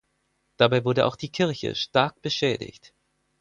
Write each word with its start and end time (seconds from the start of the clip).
Dabei 0.57 0.83
wurde 0.83 1.05
auch 1.05 1.15
die 1.15 1.29
Kirche 1.31 1.75
stark 1.75 2.23
beschädigt. 2.23 2.91